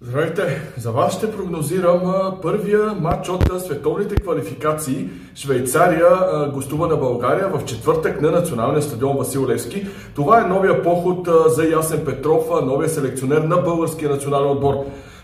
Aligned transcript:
Здравейте! 0.00 0.72
За 0.76 0.90
вас 0.90 1.16
ще 1.16 1.32
прогнозирам 1.32 2.00
първия 2.42 2.94
матч 3.00 3.28
от 3.28 3.62
световните 3.62 4.14
квалификации. 4.14 5.08
Швейцария 5.34 6.08
гостува 6.54 6.88
на 6.88 6.96
България 6.96 7.48
в 7.48 7.64
четвъртък 7.64 8.20
на 8.20 8.30
националния 8.30 8.82
стадион 8.82 9.16
Васил 9.16 9.46
Левски. 9.46 9.86
Това 10.14 10.40
е 10.40 10.48
новия 10.48 10.82
поход 10.82 11.28
за 11.46 11.64
Ясен 11.64 12.04
Петров, 12.04 12.44
новия 12.66 12.88
селекционер 12.88 13.40
на 13.40 13.56
българския 13.56 14.10
национален 14.10 14.50
отбор. 14.50 14.74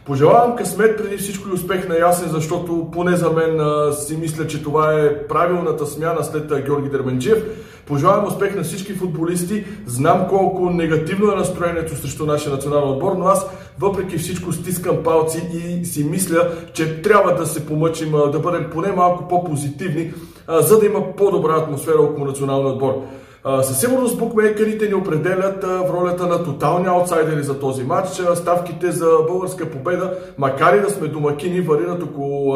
Пожелавам 0.04 0.56
късмет 0.56 0.96
преди 0.96 1.16
всичко 1.16 1.48
и 1.48 1.52
успех 1.52 1.88
на 1.88 1.98
Ясен, 1.98 2.28
защото 2.28 2.88
поне 2.92 3.16
за 3.16 3.30
мен 3.30 3.60
си 3.92 4.16
мисля, 4.16 4.46
че 4.46 4.62
това 4.62 4.94
е 4.94 5.26
правилната 5.26 5.86
смяна 5.86 6.24
след 6.24 6.64
Георги 6.64 6.88
Дерменджиев. 6.88 7.44
Пожелавам 7.86 8.24
успех 8.24 8.56
на 8.56 8.62
всички 8.62 8.92
футболисти. 8.92 9.64
Знам 9.86 10.26
колко 10.28 10.70
негативно 10.70 11.32
е 11.32 11.36
настроението 11.36 11.96
срещу 11.96 12.26
нашия 12.26 12.52
национален 12.52 12.88
отбор, 12.88 13.12
но 13.18 13.24
аз 13.24 13.46
въпреки 13.80 14.18
всичко 14.18 14.52
стискам 14.52 14.96
палци 15.04 15.42
и 15.54 15.84
си 15.84 16.04
мисля, 16.04 16.52
че 16.72 17.02
трябва 17.02 17.34
да 17.34 17.46
се 17.46 17.66
помъчим 17.66 18.12
да 18.32 18.38
бъдем 18.38 18.70
поне 18.72 18.92
малко 18.92 19.28
по-позитивни, 19.28 20.12
за 20.48 20.78
да 20.78 20.86
има 20.86 21.16
по-добра 21.16 21.56
атмосфера 21.56 22.02
около 22.02 22.26
националния 22.26 22.72
отбор. 22.72 23.02
Със 23.62 23.80
сигурност 23.80 24.18
букмейкерите 24.18 24.88
ни 24.88 24.94
определят 24.94 25.64
в 25.64 25.90
ролята 25.92 26.26
на 26.26 26.44
тотални 26.44 26.86
аутсайдери 26.86 27.42
за 27.42 27.58
този 27.58 27.84
матч. 27.84 28.08
Ставките 28.34 28.90
за 28.90 29.06
българска 29.28 29.70
победа, 29.70 30.14
макар 30.38 30.76
и 30.76 30.80
да 30.80 30.90
сме 30.90 31.08
домакини, 31.08 31.60
варират 31.60 32.02
около 32.02 32.54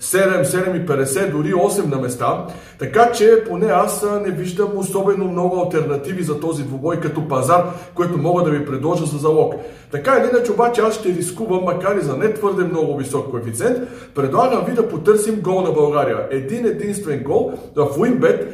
7, 0.00 0.42
7,50, 0.42 1.30
дори 1.30 1.52
8 1.52 1.90
на 1.90 1.98
места. 1.98 2.46
Така 2.78 3.12
че 3.12 3.44
поне 3.48 3.66
аз 3.66 4.06
не 4.24 4.30
виждам 4.30 4.68
особено 4.76 5.24
много 5.24 5.60
альтернативи 5.60 6.22
за 6.22 6.40
този 6.40 6.62
двубой 6.62 7.00
като 7.00 7.28
пазар, 7.28 7.64
който 7.94 8.18
мога 8.18 8.42
да 8.42 8.50
ви 8.50 8.66
предложа 8.66 9.06
за 9.06 9.18
залог. 9.18 9.54
Така 9.92 10.16
или 10.18 10.30
иначе 10.32 10.52
обаче 10.52 10.80
аз 10.80 10.94
ще 10.94 11.08
рискувам, 11.08 11.64
макар 11.64 11.96
и 11.96 12.04
за 12.04 12.16
не 12.16 12.34
твърде 12.34 12.64
много 12.64 12.96
висок 12.96 13.30
коефициент, 13.30 13.78
предлагам 14.14 14.64
ви 14.64 14.72
да 14.72 14.88
потърсим 14.88 15.40
гол 15.40 15.60
на 15.60 15.70
България. 15.70 16.18
Един 16.30 16.66
единствен 16.66 17.22
гол 17.22 17.52
в 17.76 17.86
Winbet 17.86 18.46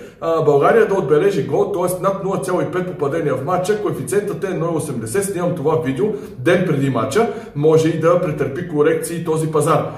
България 0.44 0.88
да 0.88 0.94
отбележи 0.94 1.46
гол 1.46 1.57
гол, 1.58 1.72
т.е. 1.72 2.02
над 2.02 2.24
0,5 2.24 2.92
попадения 2.92 3.34
в 3.34 3.44
матча. 3.44 3.82
Коефициентът 3.82 4.44
е 4.44 4.46
0,80. 4.46 5.20
Снимам 5.20 5.54
това 5.54 5.82
видео 5.84 6.06
ден 6.38 6.64
преди 6.66 6.90
матча. 6.90 7.32
Може 7.56 7.88
и 7.88 8.00
да 8.00 8.20
претърпи 8.20 8.68
корекции 8.68 9.24
този 9.24 9.50
пазар. 9.50 9.92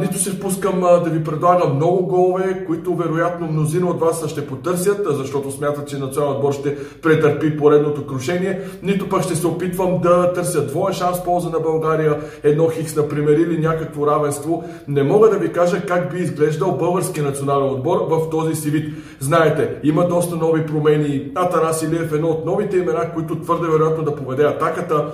Нито 0.00 0.18
се 0.18 0.30
впускам 0.30 0.80
да 0.80 1.10
ви 1.10 1.24
предлагам 1.24 1.76
много 1.76 2.06
голове, 2.06 2.64
които 2.66 2.94
вероятно 2.94 3.46
мнозина 3.46 3.86
от 3.86 4.00
вас 4.00 4.28
ще 4.28 4.46
потърсят, 4.46 5.06
защото 5.10 5.50
смятат, 5.50 5.88
че 5.88 5.98
националният 5.98 6.38
отбор 6.38 6.52
ще 6.52 6.76
претърпи 7.02 7.56
поредното 7.56 8.06
крушение. 8.06 8.60
Нито 8.82 9.08
пък 9.08 9.22
ще 9.22 9.36
се 9.36 9.46
опитвам 9.46 9.98
да 10.02 10.32
търся 10.32 10.66
двоен 10.66 10.94
шанс 10.94 11.18
в 11.18 11.24
полза 11.24 11.48
на 11.50 11.60
България, 11.60 12.20
едно 12.42 12.68
хикс, 12.68 12.96
например, 12.96 13.32
или 13.32 13.58
някакво 13.58 14.06
равенство. 14.06 14.64
Не 14.88 15.02
мога 15.02 15.30
да 15.30 15.38
ви 15.38 15.52
кажа 15.52 15.86
как 15.86 16.12
би 16.12 16.18
изглеждал 16.18 16.76
български 16.76 17.20
национален 17.20 17.70
отбор 17.70 18.06
в 18.10 18.30
този 18.30 18.54
си 18.54 18.70
вид. 18.70 18.94
Знаете, 19.20 19.74
има 19.82 20.08
доста 20.08 20.36
нови 20.36 20.66
промени. 20.66 21.30
Атанас 21.34 21.82
Илиев 21.82 22.12
е 22.12 22.14
едно 22.14 22.28
от 22.28 22.46
новите 22.46 22.76
имена, 22.76 23.12
които 23.14 23.40
твърде 23.40 23.68
вероятно 23.68 24.04
да 24.04 24.16
поведе 24.16 24.44
атаката. 24.44 25.06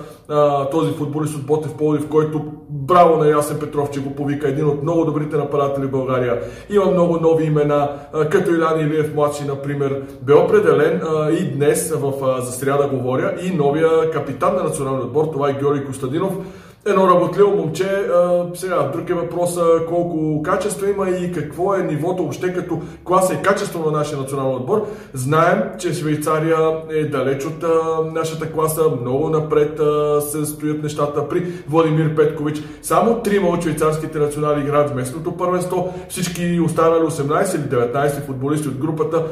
Този 0.71 0.91
футболист 0.91 1.35
от 1.35 1.45
Ботев 1.45 1.73
Полив, 1.73 2.07
който 2.09 2.41
браво 2.69 3.17
на 3.17 3.29
Ясен 3.29 3.59
Петров, 3.59 3.89
че 3.91 4.01
го 4.01 4.15
повика 4.15 4.46
един 4.47 4.65
от 4.65 4.83
много 4.83 5.05
добрите 5.05 5.37
нападатели 5.37 5.85
в 5.85 5.91
България. 5.91 6.41
Има 6.69 6.85
много 6.85 7.19
нови 7.19 7.45
имена, 7.45 7.89
като 8.31 8.51
Илян 8.51 8.79
Илиев 8.79 9.15
младши, 9.15 9.43
например. 9.47 10.01
Бе 10.21 10.33
определен 10.33 11.01
и 11.39 11.55
днес, 11.55 11.93
в, 11.95 12.13
за 12.41 12.51
сряда 12.51 12.87
говоря, 12.87 13.35
и 13.41 13.55
новия 13.55 14.11
капитан 14.11 14.55
на 14.55 14.63
националния 14.63 15.05
отбор, 15.05 15.25
това 15.25 15.49
е 15.49 15.53
Георги 15.53 15.85
Костадинов 15.85 16.33
едно 16.89 17.07
работливо 17.07 17.51
момче. 17.51 18.07
Сега, 18.53 18.91
друг 18.93 19.09
е 19.09 19.13
въпрос 19.13 19.59
колко 19.87 20.41
качество 20.43 20.85
има 20.85 21.09
и 21.09 21.31
какво 21.31 21.75
е 21.75 21.83
нивото 21.83 22.21
въобще 22.23 22.53
като 22.53 22.81
класа 23.03 23.33
и 23.33 23.41
качество 23.41 23.85
на 23.85 23.97
нашия 23.97 24.17
национален 24.17 24.55
отбор. 24.55 24.85
Знаем, 25.13 25.63
че 25.79 25.93
Швейцария 25.93 26.57
е 26.89 27.03
далеч 27.03 27.45
от 27.45 27.63
нашата 28.13 28.51
класа, 28.51 28.81
много 29.01 29.29
напред 29.29 29.79
се 30.29 30.45
стоят 30.45 30.83
нещата 30.83 31.29
при 31.29 31.43
Владимир 31.69 32.15
Петкович. 32.15 32.61
Само 32.81 33.21
трима 33.21 33.47
от 33.47 33.61
швейцарските 33.61 34.19
национали 34.19 34.61
играят 34.61 34.89
в 34.89 34.95
местното 34.95 35.37
първенство. 35.37 35.93
Всички 36.09 36.59
останали 36.65 37.03
18 37.03 37.55
или 37.55 37.63
19 37.63 38.25
футболисти 38.25 38.67
от 38.67 38.77
групата 38.77 39.25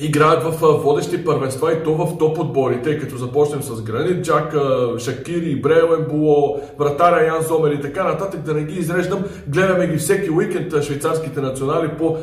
играят 0.00 0.42
в 0.42 0.82
водещи 0.82 1.24
първенства 1.24 1.72
и 1.72 1.82
то 1.84 1.94
в 1.94 2.18
топ 2.18 2.38
отборите, 2.38 2.98
като 2.98 3.16
започнем 3.16 3.62
с 3.62 3.82
Гранит 3.82 4.24
Джак, 4.24 4.54
Шакири, 4.98 5.60
Брейл 5.60 5.94
Ембуло, 5.98 6.60
вратаря 6.78 7.26
Ян 7.26 7.42
Зомер 7.42 7.70
и 7.70 7.80
така 7.80 8.04
нататък, 8.04 8.40
да 8.40 8.54
не 8.54 8.62
ги 8.62 8.78
изреждам. 8.78 9.24
Гледаме 9.48 9.86
ги 9.86 9.96
всеки 9.96 10.30
уикенд 10.30 10.82
швейцарските 10.82 11.40
национали 11.40 11.88
по 11.98 12.16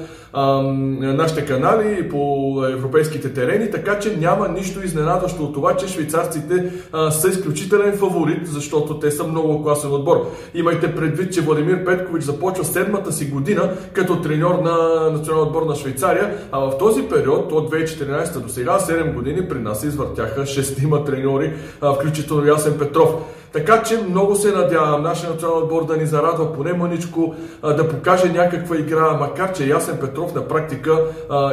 нашите 0.99 1.45
канали 1.45 2.09
по 2.09 2.63
европейските 2.69 3.33
терени, 3.33 3.71
така 3.71 3.99
че 3.99 4.17
няма 4.17 4.47
нищо 4.47 4.85
изненадващо 4.85 5.43
от 5.43 5.53
това, 5.53 5.77
че 5.77 5.87
швейцарците 5.87 6.71
а, 6.91 7.11
са 7.11 7.29
изключителен 7.29 7.97
фаворит, 7.97 8.47
защото 8.47 8.99
те 8.99 9.11
са 9.11 9.27
много 9.27 9.63
класен 9.63 9.93
отбор. 9.93 10.31
Имайте 10.53 10.95
предвид, 10.95 11.33
че 11.33 11.41
Владимир 11.41 11.85
Петкович 11.85 12.23
започва 12.23 12.65
седмата 12.65 13.11
си 13.11 13.25
година 13.25 13.73
като 13.93 14.21
треньор 14.21 14.55
на 14.63 15.09
националния 15.11 15.47
отбор 15.47 15.65
на 15.65 15.75
Швейцария, 15.75 16.37
а 16.51 16.59
в 16.59 16.77
този 16.77 17.01
период 17.01 17.51
от 17.51 17.64
2014 17.69 18.39
до 18.39 18.49
сега, 18.49 18.79
7 18.79 19.13
години, 19.13 19.49
при 19.49 19.59
нас 19.59 19.83
извъртяха 19.83 20.41
6 20.41 21.05
треньори, 21.05 21.53
включително 21.95 22.45
Ясен 22.45 22.77
Петров. 22.77 23.09
Така 23.55 23.83
че 23.83 23.97
много 23.97 24.35
се 24.35 24.51
надявам 24.51 25.03
нашия 25.03 25.29
национален 25.29 25.63
отбор 25.63 25.85
да 25.85 25.97
ни 25.97 26.05
зарадва 26.05 26.53
поне 26.53 26.73
мъничко, 26.73 27.35
да 27.63 27.89
покаже 27.89 28.31
някаква 28.31 28.77
игра, 28.77 29.13
макар 29.13 29.53
че 29.53 29.67
Ясен 29.67 29.97
Петров 29.97 30.35
на 30.35 30.47
практика 30.47 31.03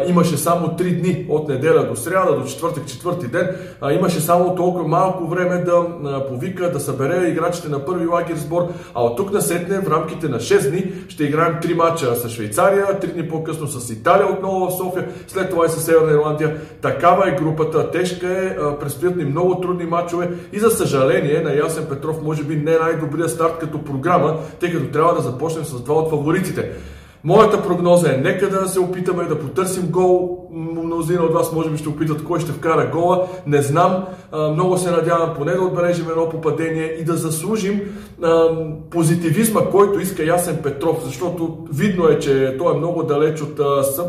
имаше 0.07 0.37
само 0.37 0.67
3 0.67 1.01
дни 1.01 1.27
от 1.29 1.49
неделя 1.49 1.87
до 1.87 1.97
сряда, 1.97 2.37
до 2.37 2.45
четвъртък, 2.45 2.87
четвърти 2.87 3.27
ден. 3.27 3.57
Имаше 3.91 4.21
само 4.21 4.55
толкова 4.55 4.89
малко 4.89 5.27
време 5.27 5.59
да 5.59 5.85
повика, 6.29 6.73
да 6.73 6.81
събере 6.81 7.29
играчите 7.29 7.69
на 7.69 7.85
първи 7.85 8.07
лагер 8.07 8.37
сбор, 8.37 8.69
а 8.95 9.03
от 9.03 9.17
тук 9.17 9.33
насетне 9.33 9.79
в 9.79 9.91
рамките 9.91 10.29
на 10.29 10.39
6 10.39 10.71
дни 10.71 10.93
ще 11.09 11.25
играем 11.25 11.55
3 11.63 11.75
мача 11.75 12.15
с 12.15 12.29
Швейцария, 12.29 12.87
3 12.87 13.13
дни 13.13 13.29
по-късно 13.29 13.67
с 13.67 13.91
Италия 13.91 14.27
отново 14.33 14.67
в 14.67 14.77
София, 14.77 15.09
след 15.27 15.51
това 15.51 15.67
и 15.67 15.69
с 15.69 15.81
Северна 15.81 16.13
Ирландия. 16.13 16.57
Такава 16.81 17.29
е 17.29 17.37
групата, 17.37 17.91
тежка 17.91 18.27
е, 18.29 18.57
предстоят 18.81 19.17
ни 19.17 19.25
много 19.25 19.61
трудни 19.61 19.85
мачове 19.85 20.31
и 20.53 20.59
за 20.59 20.71
съжаление 20.71 21.41
на 21.41 21.55
Ясен 21.55 21.87
Петров 21.93 22.23
може 22.23 22.45
би 22.45 22.57
не 22.57 22.75
е 22.75 22.79
най-добрият 22.79 23.31
старт 23.31 23.59
като 23.61 23.85
програма, 23.85 24.39
тъй 24.61 24.73
като 24.73 24.93
трябва 24.93 25.15
да 25.15 25.21
започнем 25.21 25.65
с 25.65 25.81
два 25.81 25.95
от 25.95 26.11
фаворитите. 26.11 26.71
Моята 27.25 27.63
прогноза 27.63 28.13
е 28.13 28.17
нека 28.17 28.51
да 28.51 28.69
се 28.69 28.81
опитаме 28.81 29.25
да 29.25 29.39
потърсим 29.39 29.87
гол. 29.91 30.39
Мнозина 30.53 31.23
от 31.23 31.35
вас 31.35 31.53
може 31.53 31.71
би 31.71 31.79
ще 31.79 31.89
опитат 31.89 32.25
кой 32.25 32.41
ще 32.41 32.53
вкара 32.53 32.91
гола. 32.93 33.27
Не 33.47 33.63
знам. 33.63 34.05
Много 34.53 34.79
се 34.79 34.91
надявам 34.91 35.35
поне 35.37 35.53
да 35.53 35.63
отбележим 35.63 36.11
едно 36.11 36.29
попадение 36.29 36.97
и 37.01 37.05
да 37.05 37.17
заслужим 37.17 37.81
позитивизма, 38.91 39.61
който 39.71 40.01
иска 40.01 40.25
Ясен 40.25 40.59
Петров, 40.63 40.97
защото 41.05 41.59
видно 41.73 42.09
е, 42.09 42.19
че 42.19 42.57
той 42.59 42.75
е 42.75 42.79
много 42.79 43.03
далеч 43.03 43.43
от 43.43 43.61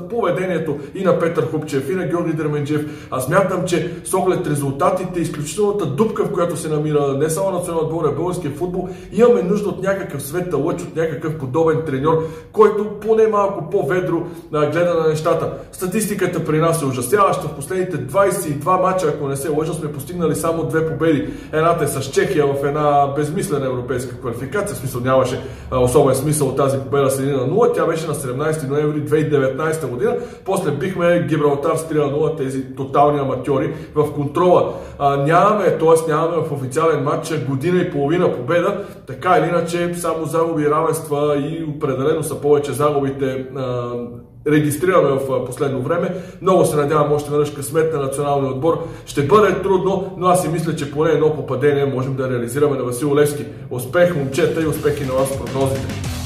поведението 0.09 0.77
и 0.95 1.03
на 1.03 1.19
Петър 1.19 1.51
Хупчев, 1.51 1.89
и 1.89 1.95
на 1.95 2.07
Георги 2.07 2.33
Дерменджев. 2.33 3.07
Аз 3.11 3.29
мятам, 3.29 3.65
че 3.65 3.91
с 4.03 4.13
оглед 4.13 4.47
резултатите, 4.47 5.19
изключителната 5.19 5.85
дупка, 5.85 6.25
в 6.25 6.31
която 6.31 6.57
се 6.57 6.69
намира 6.69 7.17
не 7.17 7.29
само 7.29 7.51
националния 7.51 7.85
отбор, 7.85 8.05
а 8.05 8.11
българския 8.11 8.51
футбол, 8.51 8.89
имаме 9.13 9.41
нужда 9.41 9.69
от 9.69 9.83
някакъв 9.83 10.23
свет 10.23 10.53
лъч, 10.53 10.81
от 10.81 10.95
някакъв 10.95 11.37
подобен 11.37 11.81
треньор, 11.85 12.23
който 12.51 12.99
поне 13.07 13.27
малко 13.27 13.69
по-ведро 13.69 14.21
гледа 14.51 14.93
на 15.03 15.09
нещата. 15.09 15.53
Статистиката 15.71 16.45
при 16.45 16.59
нас 16.59 16.81
е 16.81 16.85
ужасяваща. 16.85 17.47
В 17.47 17.55
последните 17.55 17.97
22 17.97 18.81
мача, 18.81 19.07
ако 19.07 19.27
не 19.27 19.35
се 19.35 19.49
лъжа, 19.49 19.73
сме 19.73 19.91
постигнали 19.91 20.35
само 20.35 20.63
две 20.63 20.89
победи. 20.89 21.29
Едната 21.51 21.83
е 21.83 21.87
с 21.87 22.01
Чехия 22.01 22.45
в 22.47 22.65
една 22.67 23.13
безмислена 23.15 23.65
европейска 23.65 24.19
квалификация. 24.19 24.75
В 24.75 24.79
смисъл 24.79 25.01
нямаше 25.01 25.41
особен 25.71 26.15
смисъл 26.15 26.47
от 26.47 26.57
тази 26.57 26.77
победа 26.77 27.09
с 27.09 27.19
1 27.19 27.31
на 27.31 27.47
0. 27.47 27.75
Тя 27.75 27.85
беше 27.85 28.07
на 28.07 28.13
17 28.13 28.69
ноември 28.69 29.01
2019 29.01 29.87
година. 29.87 30.15
После 30.45 30.71
бихме 30.71 31.25
Гибралтар 31.29 31.75
с 31.75 31.83
3 31.83 31.95
на 31.95 32.17
0, 32.17 32.37
тези 32.37 32.75
тотални 32.75 33.19
аматьори 33.19 33.73
в 33.95 34.13
контрола. 34.13 34.73
Нямаме, 34.99 35.77
т.е. 35.77 36.11
нямаме 36.11 36.37
в 36.47 36.51
официален 36.51 37.03
матч 37.03 37.33
година 37.49 37.81
и 37.81 37.91
половина 37.91 38.33
победа. 38.35 38.85
Така 39.07 39.37
или 39.37 39.47
иначе, 39.47 39.93
само 39.95 40.25
загуби, 40.25 40.69
равенства 40.69 41.37
и 41.37 41.63
определено 41.75 42.23
са 42.23 42.41
повече 42.41 42.71
загуби 42.71 42.92
загубите 42.93 43.45
регистрираме 44.47 45.09
в 45.09 45.45
последно 45.45 45.81
време. 45.81 46.15
Много 46.41 46.65
се 46.65 46.75
надявам 46.75 47.11
още 47.11 47.31
веднъж 47.31 47.51
късмет 47.51 47.93
на 47.93 47.99
националния 47.99 48.51
отбор. 48.51 48.87
Ще 49.05 49.21
бъде 49.21 49.61
трудно, 49.61 50.13
но 50.17 50.27
аз 50.27 50.41
си 50.41 50.49
мисля, 50.49 50.75
че 50.75 50.91
поне 50.91 51.11
едно 51.11 51.35
попадение 51.35 51.85
можем 51.85 52.15
да 52.15 52.29
реализираме 52.29 52.77
на 52.77 52.83
Васил 52.83 53.15
Левски. 53.15 53.45
Успех, 53.69 54.15
момчета 54.15 54.63
и 54.63 54.67
успехи 54.67 55.05
на 55.05 55.13
вас 55.13 55.27
в 55.27 55.45
прогнозите. 55.45 56.22